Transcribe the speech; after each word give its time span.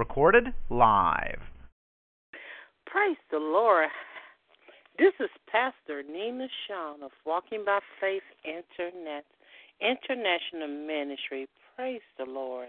Recorded 0.00 0.54
live. 0.70 1.40
Praise 2.86 3.18
the 3.30 3.36
Lord. 3.36 3.90
This 4.98 5.12
is 5.20 5.28
Pastor 5.46 6.02
Nina 6.02 6.48
Shaw 6.66 6.94
of 7.04 7.10
Walking 7.26 7.64
by 7.66 7.80
Faith 8.00 8.22
Internet 8.42 9.26
International 9.78 10.68
Ministry. 10.68 11.48
Praise 11.76 12.00
the 12.16 12.24
Lord. 12.24 12.68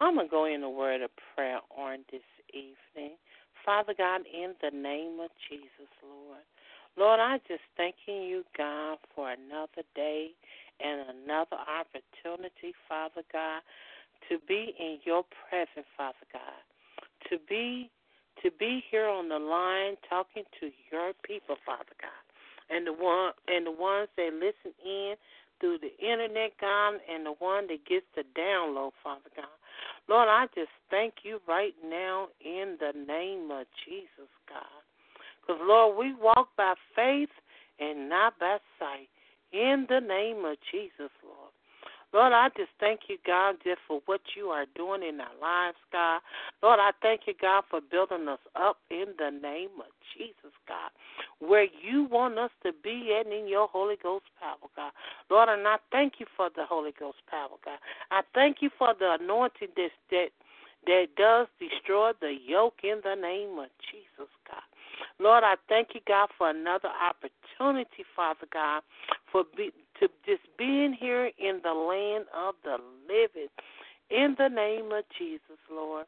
I'm 0.00 0.16
going 0.16 0.26
to 0.26 0.30
go 0.32 0.44
in 0.46 0.64
a 0.64 0.68
word 0.68 1.02
of 1.02 1.10
prayer 1.36 1.60
on 1.78 1.98
this 2.10 2.26
evening. 2.50 3.18
Father 3.64 3.94
God, 3.96 4.22
in 4.26 4.54
the 4.60 4.76
name 4.76 5.20
of 5.20 5.30
Jesus, 5.48 5.86
Lord. 6.02 6.42
Lord, 6.96 7.20
I 7.20 7.38
just 7.46 7.62
thanking 7.76 8.24
you, 8.24 8.42
God, 8.58 8.98
for 9.14 9.30
another 9.30 9.86
day 9.94 10.30
and 10.80 11.22
another 11.22 11.56
opportunity, 11.70 12.74
Father 12.88 13.22
God, 13.32 13.62
to 14.28 14.38
be 14.46 14.74
in 14.78 14.98
your 15.04 15.24
presence, 15.48 15.86
Father 15.96 16.26
God. 16.32 16.62
To 17.30 17.38
be 17.48 17.90
to 18.42 18.50
be 18.58 18.82
here 18.90 19.08
on 19.08 19.28
the 19.28 19.38
line 19.38 19.96
talking 20.08 20.42
to 20.60 20.70
your 20.90 21.12
people, 21.22 21.56
Father 21.64 21.94
God. 22.00 22.24
And 22.68 22.86
the 22.86 22.92
one 22.92 23.32
and 23.48 23.66
the 23.66 23.70
ones 23.70 24.08
that 24.16 24.32
listen 24.34 24.74
in 24.84 25.14
through 25.60 25.78
the 25.78 25.94
internet, 26.04 26.52
God, 26.60 26.94
and 27.08 27.24
the 27.24 27.34
one 27.38 27.66
that 27.68 27.86
gets 27.86 28.06
the 28.16 28.24
download, 28.38 28.90
Father 29.02 29.30
God. 29.36 29.56
Lord, 30.08 30.28
I 30.28 30.46
just 30.54 30.72
thank 30.90 31.14
you 31.22 31.40
right 31.48 31.74
now 31.84 32.28
in 32.44 32.76
the 32.80 32.92
name 32.92 33.50
of 33.50 33.66
Jesus, 33.86 34.28
God. 34.48 34.82
Because, 35.40 35.60
Lord, 35.64 35.96
we 35.96 36.14
walk 36.14 36.48
by 36.56 36.74
faith 36.94 37.32
and 37.78 38.08
not 38.08 38.38
by 38.38 38.58
sight. 38.78 39.08
In 39.52 39.86
the 39.88 40.00
name 40.00 40.44
of 40.44 40.56
Jesus, 40.72 41.12
Lord. 41.22 41.53
Lord, 42.14 42.32
I 42.32 42.48
just 42.56 42.70
thank 42.78 43.00
you, 43.08 43.18
God, 43.26 43.56
just 43.64 43.80
for 43.88 44.00
what 44.06 44.20
you 44.36 44.46
are 44.46 44.66
doing 44.76 45.02
in 45.02 45.20
our 45.20 45.34
lives, 45.42 45.76
God. 45.90 46.20
Lord, 46.62 46.78
I 46.78 46.92
thank 47.02 47.22
you, 47.26 47.34
God, 47.42 47.64
for 47.68 47.80
building 47.80 48.28
us 48.28 48.38
up 48.54 48.76
in 48.88 49.06
the 49.18 49.30
name 49.30 49.74
of 49.80 49.90
Jesus, 50.16 50.54
God, 50.68 50.94
where 51.40 51.66
you 51.82 52.04
want 52.04 52.38
us 52.38 52.52
to 52.62 52.70
be 52.84 53.18
and 53.18 53.32
in 53.32 53.48
your 53.48 53.66
Holy 53.66 53.96
Ghost 54.00 54.26
power, 54.40 54.70
God. 54.76 54.92
Lord, 55.28 55.48
and 55.48 55.66
I 55.66 55.76
thank 55.90 56.14
you 56.20 56.26
for 56.36 56.50
the 56.54 56.64
Holy 56.64 56.94
Ghost 56.96 57.18
power, 57.28 57.58
God. 57.64 57.78
I 58.12 58.20
thank 58.32 58.58
you 58.60 58.70
for 58.78 58.94
the 58.96 59.16
anointing 59.20 59.74
that 59.74 59.90
that, 60.12 60.28
that 60.86 61.06
does 61.16 61.48
destroy 61.58 62.12
the 62.20 62.36
yoke 62.46 62.78
in 62.84 63.00
the 63.02 63.16
name 63.16 63.58
of 63.58 63.70
Jesus, 63.90 64.30
God. 64.46 64.62
Lord, 65.18 65.42
I 65.42 65.56
thank 65.68 65.88
you, 65.94 66.00
God, 66.06 66.28
for 66.38 66.48
another 66.48 66.90
opportunity, 66.94 68.04
Father 68.14 68.46
God, 68.52 68.82
for 69.32 69.42
be, 69.56 69.72
to 70.00 70.08
just 70.26 70.42
being 70.58 70.92
here 70.98 71.30
in 71.38 71.60
the 71.62 71.72
land 71.72 72.26
of 72.36 72.54
the 72.64 72.78
living. 73.08 73.48
In 74.10 74.36
the 74.38 74.48
name 74.48 74.92
of 74.92 75.04
Jesus, 75.18 75.58
Lord. 75.70 76.06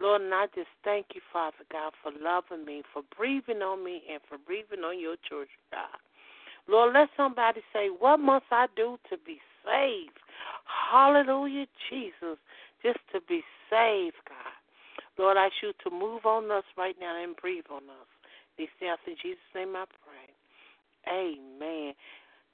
Lord, 0.00 0.22
and 0.22 0.34
I 0.34 0.46
just 0.54 0.70
thank 0.82 1.06
you, 1.14 1.20
Father 1.32 1.64
God, 1.70 1.92
for 2.02 2.10
loving 2.20 2.64
me, 2.64 2.82
for 2.92 3.02
breathing 3.16 3.62
on 3.62 3.84
me, 3.84 4.02
and 4.10 4.20
for 4.28 4.38
breathing 4.38 4.80
on 4.84 4.98
your 4.98 5.16
children, 5.28 5.48
God. 5.70 6.00
Lord, 6.66 6.94
let 6.94 7.08
somebody 7.16 7.60
say, 7.72 7.88
What 7.88 8.18
must 8.18 8.46
I 8.50 8.66
do 8.74 8.98
to 9.10 9.16
be 9.24 9.38
saved? 9.64 10.18
Hallelujah, 10.90 11.66
Jesus, 11.90 12.38
just 12.82 12.98
to 13.12 13.20
be 13.28 13.42
saved, 13.70 14.16
God. 14.28 14.54
Lord, 15.18 15.36
I 15.36 15.46
ask 15.46 15.54
you 15.62 15.72
to 15.84 15.90
move 15.90 16.26
on 16.26 16.50
us 16.50 16.64
right 16.76 16.96
now 16.98 17.22
and 17.22 17.36
breathe 17.36 17.68
on 17.70 17.84
us. 17.84 18.08
These 18.58 18.72
things 18.80 18.98
in 19.06 19.14
Jesus' 19.20 19.38
name 19.54 19.76
I 19.76 19.84
pray. 19.86 20.34
Amen. 21.06 21.94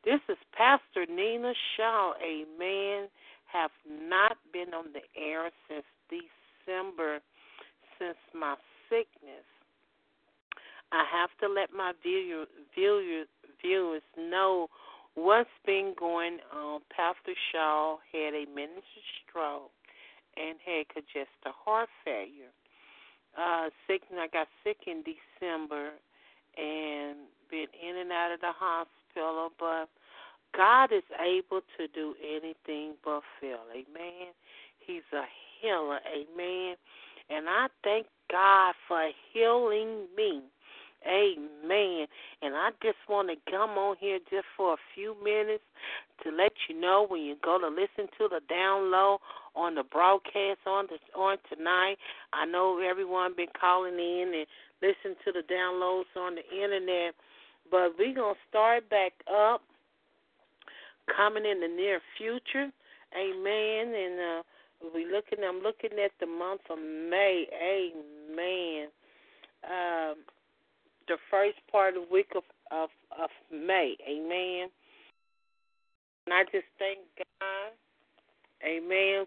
This 0.05 0.21
is 0.29 0.39
Pastor 0.57 1.07
Nina 1.09 1.53
Shaw. 1.77 2.15
Amen. 2.25 3.09
Have 3.53 3.71
not 3.89 4.37
been 4.53 4.73
on 4.73 4.93
the 4.93 5.03
air 5.21 5.51
since 5.69 5.85
December, 6.09 7.19
since 7.99 8.17
my 8.35 8.55
sickness. 8.89 9.45
I 10.93 11.05
have 11.13 11.31
to 11.41 11.49
let 11.53 11.73
my 11.73 11.93
viewer, 12.03 12.47
viewer, 12.75 13.25
viewers 13.63 14.03
know 14.17 14.69
what's 15.15 15.51
been 15.67 15.95
going 15.99 16.39
on. 16.55 16.81
Pastor 16.95 17.35
Shaw 17.53 17.99
had 18.13 18.35
a 18.35 18.47
miniature 18.47 19.05
stroke 19.29 19.71
and 20.37 20.59
had 20.65 20.89
congestive 20.89 21.55
heart 21.65 21.89
failure 22.05 22.53
uh 23.39 23.71
sick 23.87 24.03
I 24.11 24.27
got 24.27 24.49
sick 24.65 24.79
in 24.87 25.05
December 25.07 25.91
and 26.57 27.17
been 27.51 27.71
in 27.79 27.97
and 27.97 28.11
out 28.11 28.33
of 28.33 28.41
the 28.41 28.53
hospital 28.53 29.00
but 29.15 29.89
God 30.57 30.93
is 30.93 31.05
able 31.21 31.61
to 31.79 31.89
do 31.95 32.15
anything 32.23 32.95
but 33.05 33.23
fail. 33.41 33.61
Amen. 33.73 34.33
He's 34.85 35.03
a 35.13 35.25
healer. 35.61 36.01
Amen. 36.07 36.77
And 37.29 37.49
I 37.49 37.69
thank 37.85 38.07
God 38.31 38.75
for 38.89 39.11
healing 39.33 40.07
me. 40.17 40.43
Amen. 41.07 42.07
And 42.43 42.55
I 42.55 42.71
just 42.83 42.99
want 43.09 43.29
to 43.29 43.51
come 43.51 43.71
on 43.71 43.97
here 43.99 44.19
just 44.31 44.45
for 44.57 44.75
a 44.75 44.77
few 44.95 45.17
minutes 45.25 45.65
to 46.25 46.31
let 46.31 46.53
you 46.69 46.79
know 46.79 47.07
when 47.09 47.23
you 47.23 47.37
go 47.43 47.59
to 47.59 47.69
listen 47.69 48.11
to 48.19 48.29
the 48.29 48.41
download 48.53 49.19
on 49.57 49.75
the 49.75 49.83
broadcast 49.83 50.61
on 50.67 50.89
the 50.89 50.99
on 51.19 51.39
tonight. 51.49 51.97
I 52.35 52.45
know 52.45 52.81
everyone 52.85 53.35
been 53.35 53.53
calling 53.59 53.95
in 53.95 54.33
and 54.35 54.47
listening 54.83 55.17
to 55.25 55.33
the 55.33 55.43
downloads 55.53 56.13
on 56.21 56.35
the 56.35 56.45
internet, 56.53 57.15
but 57.71 57.93
we're 57.99 58.15
gonna 58.15 58.35
start 58.49 58.89
back 58.91 59.13
up 59.33 59.63
coming 61.17 61.45
in 61.45 61.61
the 61.61 61.69
near 61.69 62.01
future. 62.17 62.71
Amen. 63.17 63.95
And 63.95 64.21
uh 64.21 64.43
we 64.95 65.05
looking 65.05 65.45
I'm 65.47 65.61
looking 65.61 65.99
at 66.03 66.13
the 66.21 66.27
month 66.27 66.63
of 66.71 66.79
May. 66.79 67.47
Amen. 67.63 68.89
Um 69.65 70.17
the 71.11 71.17
first 71.31 71.59
part 71.71 71.97
of 71.97 72.05
the 72.05 72.13
week 72.13 72.31
of, 72.37 72.45
of, 72.71 72.89
of 73.21 73.31
May. 73.53 73.97
Amen. 74.09 74.69
And 76.27 76.33
I 76.33 76.45
just 76.45 76.71
thank 76.79 77.01
God. 77.19 77.73
Amen. 78.65 79.27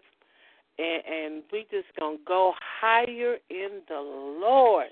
And, 0.78 1.02
and 1.06 1.42
we 1.52 1.66
just 1.70 1.88
gonna 2.00 2.16
go 2.26 2.54
higher 2.80 3.36
in 3.50 3.82
the 3.88 4.00
Lord. 4.00 4.86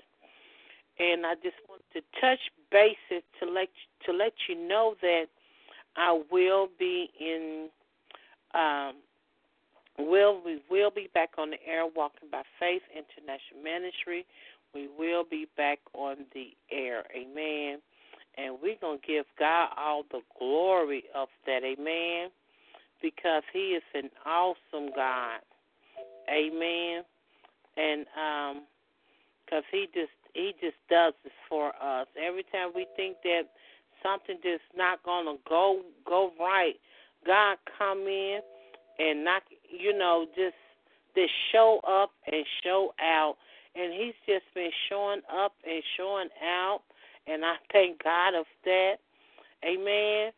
And 0.99 1.25
I 1.25 1.35
just 1.35 1.57
want 1.67 1.81
to 1.93 2.01
touch 2.21 2.39
bases 2.71 3.23
to 3.39 3.49
let 3.49 3.69
to 4.05 4.13
let 4.13 4.33
you 4.47 4.55
know 4.55 4.95
that 5.01 5.25
I 5.95 6.21
will 6.31 6.69
be 6.77 7.09
in 7.19 7.69
um 8.53 8.95
will 9.97 10.41
we 10.43 10.61
will 10.69 10.91
be 10.91 11.09
back 11.13 11.31
on 11.37 11.51
the 11.51 11.57
air 11.67 11.85
walking 11.85 12.29
by 12.31 12.43
faith 12.59 12.81
international 12.95 13.61
ministry 13.63 14.25
we 14.73 14.89
will 14.97 15.23
be 15.23 15.47
back 15.55 15.79
on 15.93 16.17
the 16.33 16.49
air. 16.71 17.03
Amen. 17.15 17.79
And 18.37 18.55
we're 18.61 18.77
going 18.81 18.99
to 18.99 19.07
give 19.07 19.25
God 19.37 19.69
all 19.77 20.03
the 20.11 20.21
glory 20.39 21.03
of 21.15 21.27
that. 21.45 21.63
Amen. 21.63 22.29
Because 23.01 23.43
He 23.53 23.77
is 23.77 23.83
an 23.93 24.09
awesome 24.25 24.89
God. 24.95 25.41
Amen. 26.29 27.03
And 27.77 28.05
um, 28.17 28.63
because 29.45 29.63
He 29.71 29.87
just 29.93 30.13
He 30.33 30.53
just 30.61 30.77
does 30.89 31.13
this 31.23 31.33
for 31.49 31.73
us. 31.81 32.07
Every 32.19 32.43
time 32.43 32.71
we 32.75 32.87
think 32.95 33.17
that 33.23 33.43
something 34.01 34.37
just 34.43 34.63
not 34.75 35.03
gonna 35.03 35.35
go 35.47 35.81
go 36.05 36.31
right, 36.39 36.75
God 37.25 37.57
come 37.77 38.01
in 38.07 38.39
and 38.99 39.23
not 39.23 39.43
you 39.69 39.97
know 39.97 40.25
just 40.35 40.55
just 41.15 41.31
show 41.51 41.79
up 41.87 42.11
and 42.31 42.45
show 42.63 42.93
out 43.01 43.35
and 43.75 43.93
he's 43.93 44.13
just 44.25 44.45
been 44.53 44.71
showing 44.89 45.21
up 45.31 45.53
and 45.65 45.81
showing 45.97 46.29
out 46.43 46.81
and 47.27 47.45
I 47.45 47.55
thank 47.71 48.03
God 48.03 48.35
of 48.35 48.45
that. 48.65 48.95
Amen. 49.63 50.31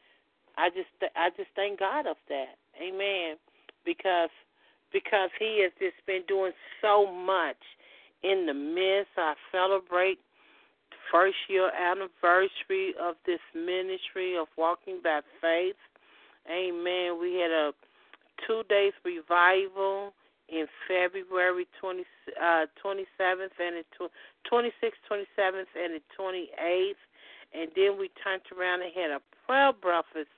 I 0.58 0.70
just 0.70 0.90
I 1.16 1.30
just 1.36 1.50
thank 1.56 1.80
God 1.80 2.08
of 2.08 2.18
that. 2.30 2.56
Amen. 2.82 3.38
Because 3.86 4.30
because 4.94 5.30
he 5.40 5.62
has 5.64 5.72
just 5.80 6.06
been 6.06 6.22
doing 6.28 6.52
so 6.82 7.12
much 7.12 7.60
in 8.26 8.46
the 8.46 8.54
midst. 8.54 9.12
I 9.18 9.36
celebrate 9.52 10.18
the 10.90 10.98
first 11.12 11.38
year 11.48 11.70
anniversary 11.70 12.94
of 13.00 13.16
this 13.26 13.40
ministry 13.54 14.36
of 14.38 14.48
walking 14.58 15.00
by 15.04 15.22
faith. 15.42 15.78
Amen. 16.50 17.20
We 17.22 17.36
had 17.36 17.52
a 17.52 17.72
two 18.48 18.64
days 18.70 18.94
revival 19.04 20.14
in 20.50 20.68
February 20.88 21.68
20, 21.82 22.04
uh, 22.42 22.66
27th 22.84 23.56
and 23.58 23.82
the 23.82 24.10
26th, 24.52 25.02
27th, 25.10 25.72
and 25.74 25.96
the 25.96 26.02
28th. 26.18 27.02
And 27.54 27.72
then 27.76 27.98
we 27.98 28.10
turned 28.22 28.44
around 28.56 28.82
and 28.82 28.92
had 28.94 29.12
a 29.12 29.22
prayer 29.46 29.74
breakfast 29.74 30.35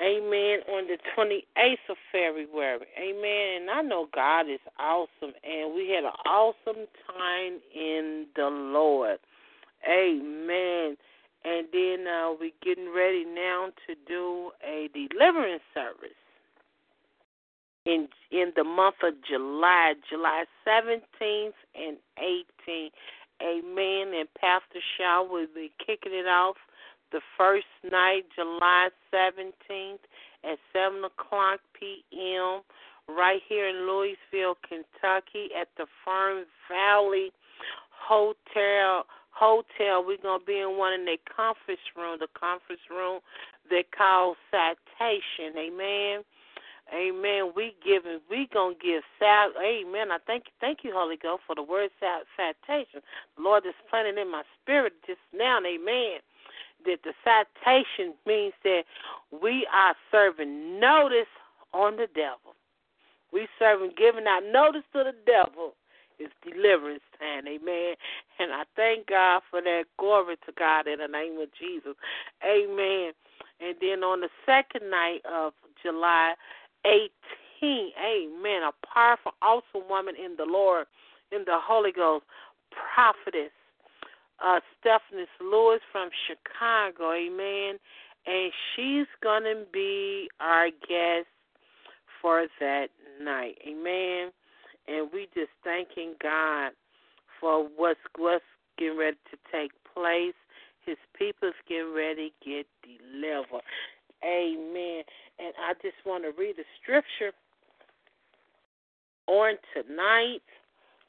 Amen. 0.00 0.60
On 0.68 0.86
the 0.86 0.98
28th 1.16 1.90
of 1.90 1.96
February. 2.12 2.86
Amen. 2.98 3.62
And 3.62 3.70
I 3.70 3.82
know 3.82 4.08
God 4.14 4.48
is 4.48 4.60
awesome. 4.78 5.34
And 5.42 5.74
we 5.74 5.90
had 5.90 6.04
an 6.04 6.12
awesome 6.24 6.86
time 7.06 7.60
in 7.74 8.26
the 8.36 8.46
Lord. 8.46 9.18
Amen. 9.88 10.96
And 11.44 11.66
then 11.72 12.06
uh, 12.06 12.32
we're 12.38 12.50
getting 12.62 12.92
ready 12.94 13.24
now 13.24 13.68
to 13.86 13.94
do 14.06 14.50
a 14.64 14.88
deliverance 14.92 15.62
service 15.74 16.14
in 17.86 18.08
in 18.30 18.52
the 18.54 18.64
month 18.64 18.96
of 19.02 19.14
July, 19.28 19.94
July 20.08 20.44
17th 20.66 21.52
and 21.74 21.96
18th. 22.18 22.90
Amen. 23.40 24.14
And 24.14 24.28
Pastor 24.38 24.80
Shaw 24.96 25.22
will 25.22 25.46
be 25.54 25.72
kicking 25.78 26.12
it 26.12 26.26
off 26.26 26.56
the 27.12 27.20
first 27.36 27.66
night, 27.90 28.24
July 28.34 28.88
17th 29.12 29.98
at 30.44 30.58
7 30.72 31.04
o'clock 31.04 31.60
p.m., 31.78 32.62
right 33.08 33.40
here 33.48 33.68
in 33.68 33.88
Louisville, 33.88 34.56
Kentucky, 34.68 35.48
at 35.58 35.68
the 35.76 35.86
Fern 36.04 36.44
Valley 36.70 37.32
Hotel. 37.90 39.04
Hotel. 39.30 40.04
We're 40.04 40.18
gonna 40.20 40.42
be 40.44 40.58
in 40.58 40.76
one 40.76 40.92
in 40.92 41.04
the 41.04 41.16
conference 41.24 41.80
room, 41.96 42.18
the 42.18 42.28
conference 42.38 42.82
room 42.90 43.20
they 43.70 43.84
call 43.96 44.34
citation. 44.50 45.54
Amen. 45.56 46.24
Amen. 46.92 47.52
We 47.54 47.74
giving, 47.84 48.18
we 48.28 48.48
gonna 48.52 48.74
give 48.82 49.02
sal. 49.18 49.52
Amen. 49.62 50.10
I 50.10 50.18
thank 50.26 50.44
you, 50.46 50.52
thank 50.60 50.80
you, 50.82 50.90
Holy 50.92 51.16
Ghost, 51.16 51.42
for 51.46 51.54
the 51.54 51.62
word 51.62 51.90
citation. 52.00 53.00
The 53.36 53.42
Lord 53.42 53.64
is 53.64 53.74
planting 53.88 54.18
in 54.20 54.30
my 54.30 54.42
spirit 54.60 54.94
just 55.06 55.20
now. 55.32 55.58
Amen 55.58 56.18
that 56.88 57.04
the 57.04 57.12
citation 57.22 58.14
means 58.26 58.54
that 58.64 58.82
we 59.30 59.66
are 59.72 59.94
serving 60.10 60.80
notice 60.80 61.30
on 61.72 61.96
the 61.96 62.08
devil. 62.14 62.56
We 63.32 63.46
serving 63.58 63.92
giving 63.96 64.26
out 64.26 64.42
notice 64.50 64.84
to 64.94 65.04
the 65.04 65.14
devil. 65.26 65.74
It's 66.18 66.32
deliverance 66.42 67.04
time, 67.20 67.46
amen. 67.46 67.94
And 68.40 68.52
I 68.52 68.64
thank 68.74 69.06
God 69.06 69.42
for 69.50 69.60
that. 69.60 69.84
Glory 69.98 70.36
to 70.46 70.52
God 70.58 70.88
in 70.88 70.98
the 70.98 71.06
name 71.06 71.38
of 71.38 71.48
Jesus. 71.58 71.94
Amen. 72.42 73.12
And 73.60 73.76
then 73.80 74.02
on 74.02 74.20
the 74.22 74.30
second 74.44 74.90
night 74.90 75.20
of 75.30 75.52
July 75.82 76.34
18, 76.84 77.92
amen, 78.02 78.62
a 78.62 78.72
powerful, 78.86 79.32
awesome 79.42 79.88
woman 79.88 80.14
in 80.16 80.34
the 80.36 80.44
Lord, 80.44 80.86
in 81.30 81.44
the 81.44 81.58
Holy 81.60 81.92
Ghost, 81.92 82.24
prophetess 82.72 83.52
uh, 84.44 84.60
Stephanie 84.80 85.26
Lewis 85.40 85.80
from 85.90 86.10
Chicago, 86.26 87.12
amen. 87.12 87.78
And 88.26 88.52
she's 88.74 89.06
going 89.22 89.44
to 89.44 89.64
be 89.72 90.28
our 90.40 90.68
guest 90.70 91.28
for 92.20 92.46
that 92.60 92.88
night, 93.22 93.58
amen. 93.66 94.32
And 94.86 95.08
we 95.12 95.28
just 95.34 95.50
thanking 95.64 96.14
God 96.22 96.72
for 97.40 97.68
what's, 97.76 98.00
what's 98.16 98.44
getting 98.78 98.98
ready 98.98 99.16
to 99.30 99.36
take 99.52 99.72
place. 99.94 100.34
His 100.84 100.96
people's 101.18 101.54
getting 101.68 101.94
ready 101.94 102.32
to 102.44 102.50
get 102.50 102.66
delivered. 102.82 103.62
Amen. 104.24 105.02
And 105.38 105.52
I 105.58 105.74
just 105.82 105.96
want 106.04 106.24
to 106.24 106.32
read 106.38 106.56
the 106.56 106.64
scripture 106.82 107.32
on 109.26 109.54
tonight 109.74 110.42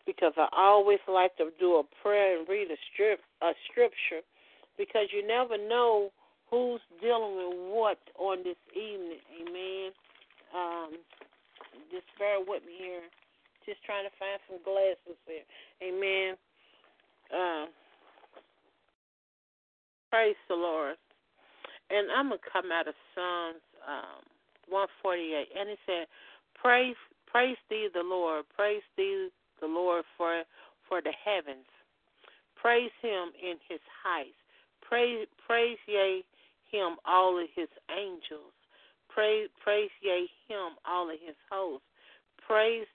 because 0.09 0.33
I 0.37 0.49
always 0.57 0.97
like 1.07 1.37
to 1.37 1.53
do 1.59 1.77
a 1.77 1.83
prayer 2.01 2.39
and 2.39 2.49
read 2.49 2.71
a 2.71 2.79
strip 2.91 3.21
a 3.43 3.51
scripture 3.69 4.25
because 4.75 5.13
you 5.13 5.21
never 5.21 5.53
know 5.53 6.09
who's 6.49 6.81
dealing 6.99 7.37
with 7.37 7.53
what 7.69 7.99
on 8.17 8.41
this 8.43 8.57
evening. 8.73 9.21
Amen. 9.37 9.91
Um, 10.49 10.97
just 11.93 12.09
bear 12.17 12.41
with 12.41 12.65
me 12.65 12.73
here. 12.79 13.05
Just 13.69 13.85
trying 13.85 14.09
to 14.09 14.13
find 14.17 14.41
some 14.49 14.57
glasses 14.65 15.19
here. 15.29 15.45
Amen. 15.85 16.33
Uh, 17.29 17.69
praise 20.09 20.39
the 20.49 20.55
Lord. 20.55 20.97
And 21.91 22.09
I'm 22.09 22.29
gonna 22.33 22.41
come 22.41 22.71
out 22.73 22.87
of 22.87 22.97
Psalms 23.13 23.61
um, 23.85 24.25
148, 24.73 25.53
and 25.53 25.69
it 25.69 25.77
said, 25.85 26.05
"Praise, 26.57 26.97
praise 27.27 27.57
thee, 27.69 27.89
the 27.93 28.01
Lord. 28.01 28.45
Praise 28.55 28.81
thee, 28.97 29.29
the 29.61 29.67
Lord 29.67 30.03
for 30.17 30.43
for 30.87 31.01
the 31.01 31.13
heavens. 31.23 31.67
Praise 32.55 32.91
him 33.01 33.31
in 33.41 33.55
his 33.67 33.79
heights. 34.03 34.35
Praise 34.81 35.27
praise 35.45 35.77
ye 35.87 36.23
him 36.71 36.97
all 37.05 37.37
of 37.37 37.47
his 37.55 37.69
angels. 37.91 38.53
Praise 39.07 39.49
praise 39.63 39.91
ye 40.01 40.29
him 40.47 40.77
all 40.85 41.09
of 41.09 41.17
his 41.23 41.35
hosts. 41.49 41.85
Praise 42.45 42.87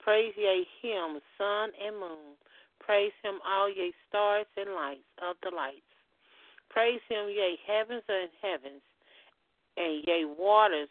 praise 0.00 0.34
ye 0.36 0.66
him 0.82 1.20
sun 1.38 1.70
and 1.84 1.98
moon. 1.98 2.36
Praise 2.80 3.12
him 3.22 3.40
all 3.46 3.68
ye 3.68 3.92
stars 4.08 4.46
and 4.56 4.74
lights 4.74 5.08
of 5.22 5.36
the 5.42 5.54
lights. 5.54 5.80
Praise 6.68 7.00
him 7.08 7.28
ye 7.28 7.56
heavens 7.66 8.02
and 8.08 8.30
heavens, 8.42 8.82
and 9.76 10.04
ye 10.06 10.24
waters 10.24 10.88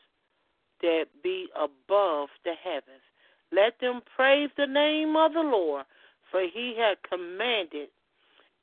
that 0.82 1.06
be 1.22 1.48
above 1.56 2.30
the 2.46 2.54
heavens. 2.64 3.04
Let 3.54 3.80
them 3.80 4.02
praise 4.16 4.50
the 4.58 4.66
name 4.66 5.16
of 5.16 5.34
the 5.34 5.42
Lord, 5.42 5.86
for 6.32 6.42
he 6.42 6.76
had 6.78 6.98
commanded, 7.08 7.90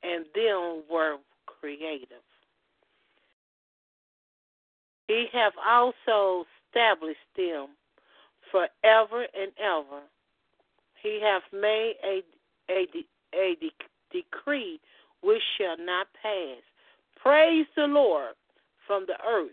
and 0.03 0.25
them 0.35 0.83
were 0.91 1.17
creative. 1.45 2.25
He 5.07 5.27
hath 5.31 5.53
also 5.65 6.45
established 6.67 7.19
them 7.37 7.67
forever 8.51 9.25
and 9.37 9.51
ever. 9.59 10.01
He 11.01 11.19
hath 11.21 11.43
made 11.53 11.95
a, 12.03 12.21
a, 12.69 12.87
a 13.33 13.55
de- 13.55 13.73
decree 14.11 14.79
which 15.21 15.41
shall 15.57 15.77
not 15.77 16.07
pass. 16.21 16.61
Praise 17.21 17.65
the 17.75 17.85
Lord 17.85 18.33
from 18.87 19.05
the 19.07 19.15
earth, 19.27 19.51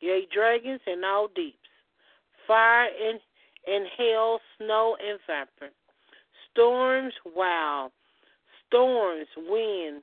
yea, 0.00 0.26
dragons 0.32 0.80
and 0.86 1.04
all 1.04 1.28
deeps, 1.34 1.56
fire 2.46 2.88
and 3.08 3.20
and 3.66 3.86
hail, 3.96 4.38
snow, 4.58 4.96
and 5.06 5.18
vapor. 5.26 5.72
Storms, 6.50 7.12
wow. 7.34 7.90
Storms, 8.66 9.26
wind, 9.36 10.02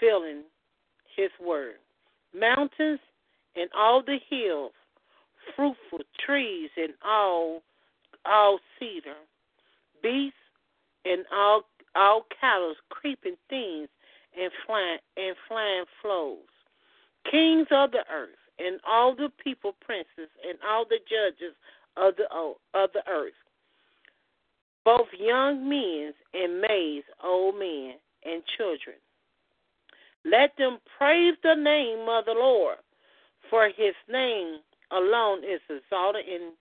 filling 0.00 0.42
his 1.16 1.30
word. 1.44 1.76
Mountains 2.38 3.00
and 3.56 3.70
all 3.76 4.02
the 4.02 4.18
hills, 4.28 4.72
fruitful 5.54 6.00
trees 6.24 6.70
and 6.76 6.94
all 7.04 7.62
all 8.26 8.58
cedar. 8.78 9.14
Beasts 10.02 10.36
and 11.04 11.24
all 11.32 11.62
all 11.94 12.26
cattle, 12.40 12.74
creeping 12.90 13.36
things 13.48 13.88
and 14.38 14.50
flying 14.66 14.98
and 15.16 15.36
flying 15.46 15.84
flows. 16.02 16.38
Kings 17.30 17.68
of 17.70 17.92
the 17.92 18.04
earth 18.12 18.30
and 18.58 18.80
all 18.86 19.14
the 19.14 19.30
people, 19.42 19.74
princes, 19.84 20.30
and 20.46 20.58
all 20.68 20.84
the 20.84 20.98
judges 21.08 21.54
of 21.96 22.14
the 22.16 22.24
of 22.32 22.90
the 22.92 23.02
earth, 23.08 23.32
both 24.84 25.08
young 25.18 25.68
men 25.68 26.12
and 26.32 26.60
maids, 26.60 27.06
old 27.22 27.58
men 27.58 27.94
and 28.24 28.42
children. 28.56 28.96
Let 30.24 30.56
them 30.56 30.78
praise 30.98 31.34
the 31.42 31.54
name 31.54 32.08
of 32.08 32.24
the 32.24 32.32
Lord, 32.32 32.78
for 33.50 33.66
his 33.68 33.94
name 34.08 34.58
alone 34.90 35.44
is 35.44 35.60
exalted 35.68 36.24
and 36.26 36.52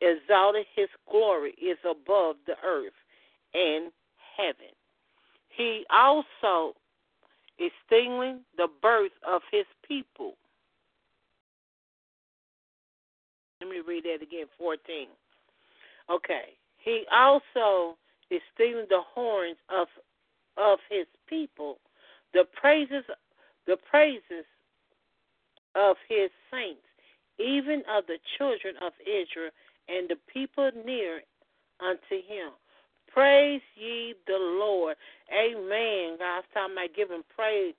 exalted 0.00 0.66
his 0.76 0.88
glory 1.10 1.52
is 1.52 1.78
above 1.84 2.36
the 2.46 2.56
earth 2.64 2.92
and 3.54 3.90
heaven. 4.36 4.72
He 5.56 5.84
also 5.90 6.74
is 7.58 7.70
singling 7.88 8.40
the 8.56 8.68
birth 8.82 9.12
of 9.26 9.42
his 9.50 9.66
people 9.86 10.34
Let 13.60 13.70
me 13.70 13.80
read 13.86 14.04
that 14.04 14.22
again, 14.22 14.46
14. 14.58 15.08
Okay. 16.10 16.56
He 16.78 17.04
also 17.12 17.96
is 18.30 18.40
stealing 18.54 18.86
the 18.90 19.02
horns 19.14 19.56
of 19.70 19.88
of 20.56 20.78
his 20.88 21.06
people, 21.28 21.78
the 22.32 22.44
praises 22.54 23.04
the 23.66 23.76
praises 23.90 24.44
of 25.74 25.96
his 26.08 26.30
saints, 26.50 26.86
even 27.38 27.82
of 27.90 28.06
the 28.06 28.18
children 28.38 28.74
of 28.82 28.92
Israel 29.00 29.50
and 29.88 30.08
the 30.08 30.16
people 30.32 30.70
near 30.84 31.22
unto 31.80 32.22
him. 32.26 32.52
Praise 33.08 33.62
ye 33.76 34.14
the 34.26 34.38
Lord. 34.38 34.96
Amen. 35.32 36.16
God's 36.18 36.46
talking 36.52 36.74
about 36.74 36.94
giving 36.96 37.22
praise. 37.34 37.74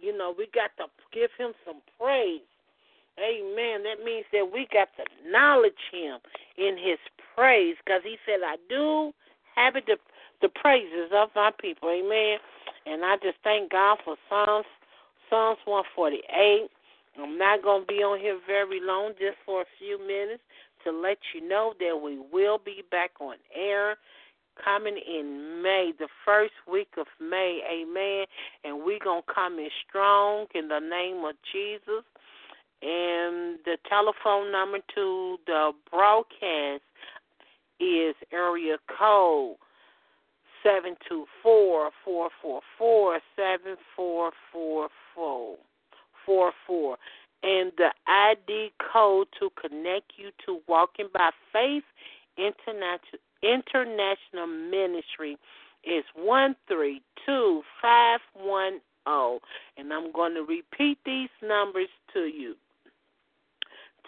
You 0.00 0.16
know, 0.16 0.34
we 0.36 0.48
got 0.54 0.70
to 0.78 0.86
give 1.12 1.30
him 1.38 1.52
some 1.64 1.80
praise. 1.98 2.40
Amen. 3.18 3.82
That 3.82 4.04
means 4.04 4.24
that 4.32 4.50
we 4.52 4.66
got 4.72 4.88
to 4.96 5.02
acknowledge 5.02 5.82
him 5.92 6.18
in 6.56 6.76
his 6.76 6.98
praise 7.34 7.76
because 7.84 8.02
he 8.04 8.16
said, 8.24 8.40
I 8.44 8.56
do 8.68 9.12
have 9.54 9.76
it 9.76 9.84
the, 9.86 9.96
the 10.40 10.48
praises 10.48 11.10
of 11.12 11.30
my 11.34 11.50
people. 11.60 11.90
Amen. 11.90 12.38
And 12.86 13.04
I 13.04 13.16
just 13.16 13.38
thank 13.44 13.72
God 13.72 13.98
for 14.04 14.16
Psalms, 14.28 14.66
Psalms 15.28 15.58
148. 15.64 16.68
I'm 17.20 17.36
not 17.36 17.62
going 17.62 17.82
to 17.82 17.86
be 17.86 18.02
on 18.02 18.20
here 18.20 18.38
very 18.46 18.80
long, 18.80 19.12
just 19.18 19.36
for 19.44 19.62
a 19.62 19.70
few 19.78 19.98
minutes 19.98 20.42
to 20.84 20.92
let 20.92 21.18
you 21.34 21.46
know 21.46 21.74
that 21.80 22.00
we 22.00 22.18
will 22.32 22.58
be 22.58 22.84
back 22.90 23.10
on 23.20 23.34
air 23.54 23.96
coming 24.62 24.96
in 24.96 25.62
May, 25.62 25.92
the 25.98 26.08
first 26.24 26.54
week 26.70 26.88
of 26.98 27.06
May. 27.20 27.60
Amen. 27.70 28.26
And 28.64 28.84
we're 28.84 28.98
going 29.02 29.22
to 29.22 29.34
come 29.34 29.58
in 29.58 29.68
strong 29.88 30.46
in 30.54 30.68
the 30.68 30.80
name 30.80 31.24
of 31.24 31.34
Jesus. 31.52 32.04
And 32.80 33.58
the 33.64 33.76
telephone 33.88 34.52
number 34.52 34.78
to 34.94 35.36
the 35.46 35.72
broadcast 35.90 36.82
is 37.80 38.14
area 38.32 38.76
code 38.98 39.56
seven 40.62 40.96
two 41.08 41.26
four 41.42 41.90
four 42.04 42.30
four 42.40 42.60
four 42.76 43.20
seven 43.36 43.76
four 43.96 44.30
four 44.52 44.88
four 45.14 45.56
four 46.24 46.52
four. 46.66 46.98
And 47.42 47.72
the 47.76 47.90
ID 48.06 48.72
code 48.92 49.28
to 49.40 49.50
connect 49.60 50.12
you 50.16 50.30
to 50.46 50.60
Walking 50.68 51.08
by 51.12 51.30
Faith 51.52 51.84
International 52.36 53.20
International 53.42 54.46
Ministry 54.46 55.36
is 55.84 56.04
one 56.14 56.54
three 56.68 57.02
two 57.26 57.62
five 57.82 58.20
one 58.34 58.80
zero. 59.08 59.40
And 59.76 59.92
I'm 59.92 60.12
going 60.12 60.34
to 60.34 60.42
repeat 60.42 60.98
these 61.04 61.30
numbers 61.42 61.88
to 62.12 62.20
you 62.20 62.54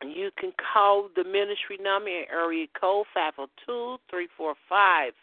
you 0.03 0.31
can 0.37 0.51
call 0.73 1.09
the 1.15 1.23
ministry 1.23 1.77
number 1.81 2.09
in 2.09 2.25
area 2.31 2.67
code 2.79 3.05
five 3.13 3.33
oh 3.37 3.47
two 3.65 3.97
three 4.09 4.27
four 4.35 4.55
five 4.67 5.13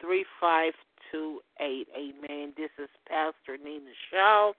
three 0.00 0.24
five 0.40 0.72
two 1.12 1.40
eight. 1.60 1.88
Amen. 1.96 2.52
This 2.56 2.70
is 2.78 2.88
pastor 3.08 3.56
nina 3.62 3.90
shaw 4.10 4.52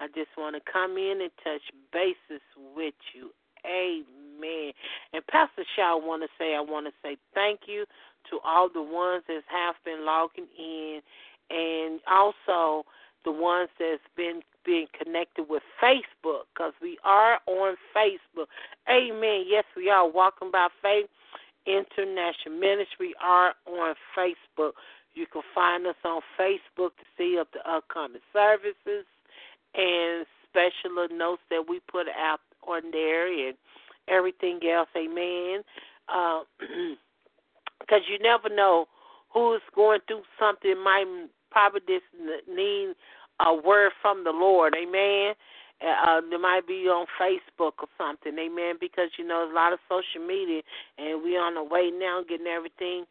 I 0.00 0.08
just 0.08 0.30
want 0.36 0.56
to 0.56 0.62
come 0.70 0.96
in 0.98 1.20
and 1.22 1.30
touch 1.42 1.62
bases 1.92 2.42
with 2.76 2.94
you. 3.14 3.30
Amen. 3.64 4.72
And 5.12 5.26
Pastor 5.26 5.64
Shaw, 5.74 5.98
I 5.98 6.06
want 6.06 6.22
to 6.22 6.28
say, 6.38 6.54
I 6.54 6.60
want 6.60 6.86
to 6.86 6.92
say 7.02 7.16
thank 7.34 7.60
you 7.66 7.84
to 8.30 8.38
all 8.44 8.68
the 8.68 8.82
ones 8.82 9.24
that 9.28 9.42
have 9.48 9.76
been 9.84 10.04
logging 10.04 10.48
in, 10.58 11.00
and 11.50 12.00
also 12.06 12.84
the 13.24 13.32
ones 13.32 13.70
that's 13.78 14.02
been 14.16 14.42
being 14.64 14.86
connected 15.02 15.48
with 15.48 15.62
Facebook, 15.82 16.46
because 16.54 16.72
we 16.82 16.98
are 17.04 17.38
on 17.46 17.76
Facebook. 17.96 18.46
Amen. 18.90 19.44
Yes, 19.46 19.64
we 19.76 19.88
are 19.90 20.08
walking 20.08 20.50
by 20.50 20.68
faith. 20.82 21.06
International 21.66 22.54
Ministry 22.54 23.14
are 23.20 23.54
on 23.66 23.94
Facebook. 24.16 24.72
You 25.14 25.26
can 25.26 25.42
find 25.54 25.86
us 25.86 25.96
on 26.04 26.20
Facebook 26.38 26.90
to 26.98 27.04
see 27.16 27.38
up 27.40 27.48
the 27.52 27.68
upcoming 27.68 28.20
services 28.32 29.06
and 29.76 30.26
special 30.48 31.08
notes 31.16 31.42
that 31.50 31.64
we 31.68 31.80
put 31.90 32.06
out 32.08 32.40
on 32.66 32.90
there 32.90 33.48
and 33.48 33.56
everything 34.08 34.60
else. 34.68 34.88
Amen. 34.96 35.62
Because 36.06 36.46
uh, 37.90 38.08
you 38.10 38.18
never 38.20 38.48
know 38.48 38.86
who's 39.32 39.62
going 39.74 40.00
through 40.06 40.22
something. 40.38 40.74
Might 40.82 41.28
probably 41.50 41.80
just 41.86 42.04
need 42.48 42.94
a 43.44 43.54
word 43.54 43.92
from 44.00 44.24
the 44.24 44.30
Lord. 44.30 44.74
Amen. 44.74 45.34
Uh, 45.80 46.22
might 46.40 46.66
be 46.66 46.88
on 46.88 47.06
Facebook 47.20 47.72
or 47.80 47.88
something, 47.98 48.32
amen. 48.38 48.76
Because 48.80 49.10
you 49.18 49.26
know, 49.26 49.50
a 49.50 49.52
lot 49.52 49.74
of 49.74 49.78
social 49.90 50.26
media, 50.26 50.62
and 50.96 51.22
we 51.22 51.36
on 51.36 51.54
the 51.54 51.62
way 51.62 51.90
now 51.92 52.22
getting 52.26 52.46
everything 52.46 53.04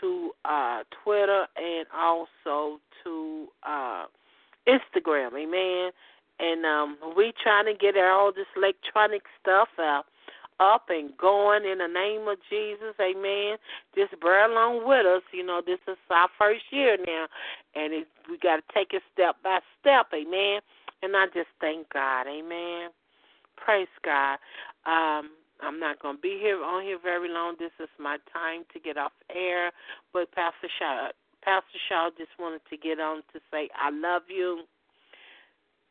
to 0.00 0.32
uh, 0.44 0.82
Twitter 1.04 1.46
and 1.56 1.86
also 1.94 2.80
to 3.04 3.46
uh, 3.62 4.04
Instagram, 4.68 5.34
amen. 5.34 5.92
And 6.40 6.64
um, 6.64 6.96
we 7.16 7.32
trying 7.42 7.66
to 7.66 7.74
get 7.74 7.96
all 7.96 8.32
this 8.34 8.46
electronic 8.56 9.22
stuff 9.40 9.68
out 9.78 10.04
up 10.60 10.84
and 10.88 11.10
going 11.16 11.64
in 11.64 11.78
the 11.78 11.88
name 11.88 12.28
of 12.28 12.38
Jesus, 12.48 12.94
amen. 13.00 13.56
Just 13.96 14.18
bear 14.20 14.50
along 14.50 14.86
with 14.86 15.06
us. 15.06 15.22
You 15.32 15.44
know, 15.44 15.60
this 15.64 15.80
is 15.88 15.96
our 16.10 16.28
first 16.38 16.62
year 16.70 16.96
now, 17.04 17.26
and 17.74 17.92
it, 17.92 18.08
we 18.30 18.38
got 18.38 18.56
to 18.56 18.62
take 18.72 18.92
it 18.92 19.02
step 19.12 19.36
by 19.42 19.58
step, 19.80 20.06
amen. 20.14 20.60
And 21.02 21.16
I 21.16 21.26
just 21.26 21.50
thank 21.60 21.88
God, 21.92 22.26
amen. 22.28 22.90
Praise 23.56 23.88
God. 24.04 24.38
Um, 24.86 25.30
I'm 25.60 25.78
not 25.78 26.00
going 26.00 26.16
to 26.16 26.22
be 26.22 26.38
here 26.40 26.62
on 26.62 26.82
here 26.82 26.98
very 27.02 27.28
long. 27.28 27.54
This 27.58 27.70
is 27.80 27.88
my 27.98 28.18
time 28.32 28.62
to 28.72 28.80
get 28.80 28.96
off 28.96 29.12
air. 29.34 29.70
But 30.12 30.32
Pastor 30.32 30.68
Shaw, 30.78 31.08
Pastor 31.44 31.78
Shaw 31.88 32.10
just 32.16 32.30
wanted 32.38 32.62
to 32.70 32.76
get 32.76 33.00
on 33.00 33.22
to 33.32 33.40
say, 33.50 33.68
I 33.74 33.90
love 33.90 34.22
you. 34.28 34.64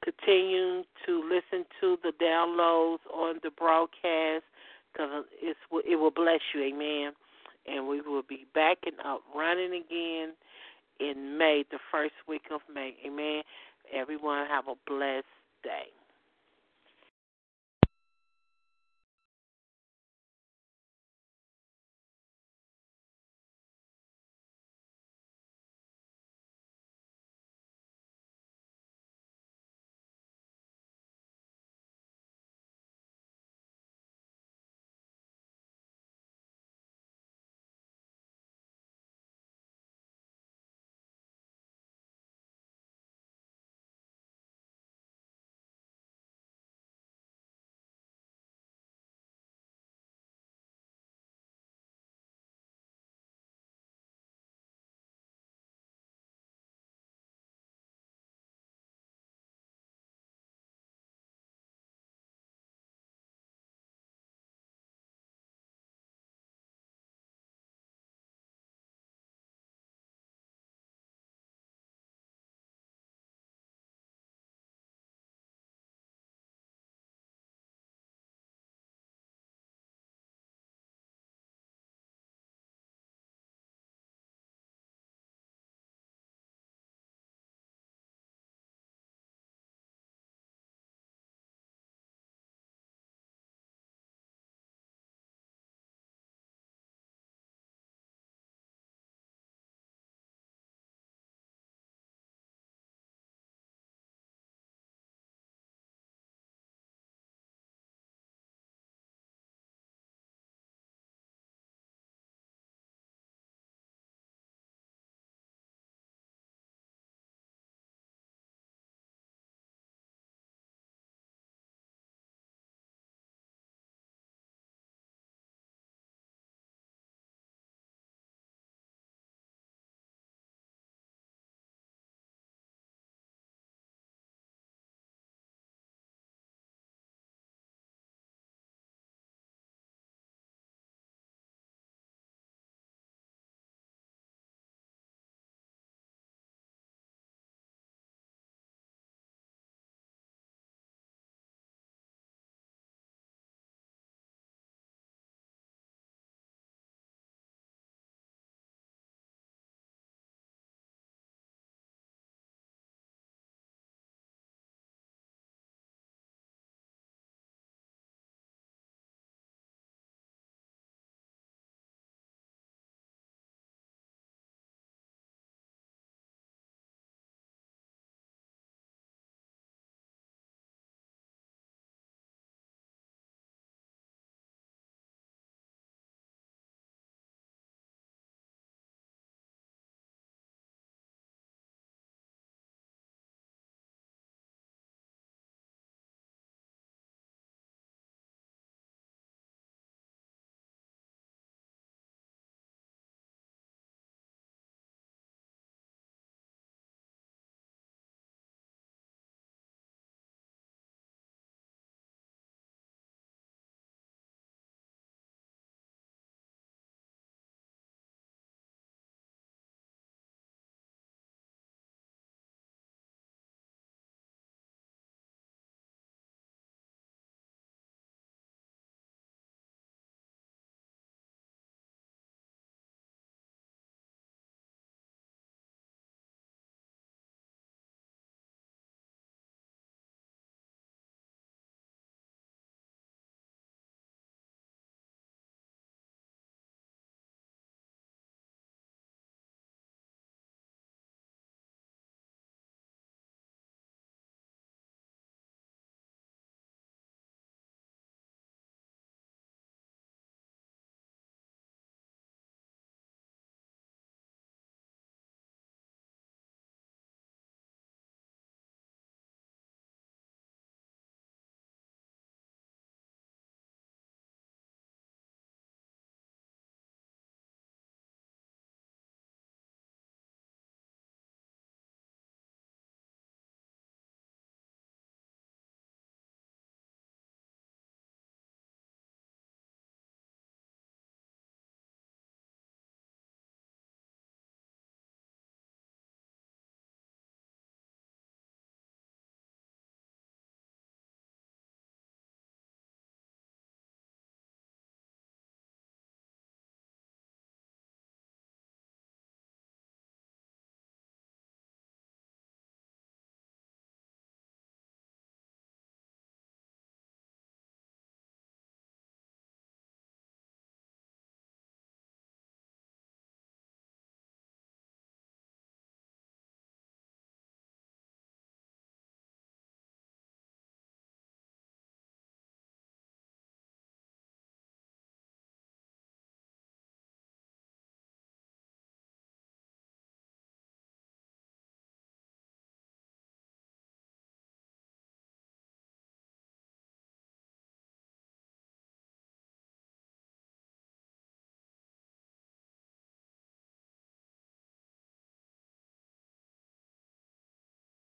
Continue 0.03 0.83
to 1.05 1.23
listen 1.23 1.65
to 1.79 1.97
the 2.01 2.11
downloads 2.23 3.05
on 3.13 3.39
the 3.43 3.51
broadcast 3.51 4.43
because 4.91 5.25
it 5.41 5.95
will 5.99 6.11
bless 6.11 6.39
you. 6.55 6.63
Amen. 6.63 7.13
And 7.67 7.87
we 7.87 8.01
will 8.01 8.23
be 8.27 8.47
back 8.55 8.79
and 8.85 8.95
up 9.05 9.21
running 9.35 9.73
again 9.73 10.33
in 10.99 11.37
May, 11.37 11.63
the 11.69 11.77
first 11.91 12.15
week 12.27 12.43
of 12.51 12.61
May. 12.73 12.95
Amen. 13.05 13.43
Everyone 13.93 14.47
have 14.47 14.67
a 14.67 14.75
blessed 14.87 15.25
day. 15.63 15.91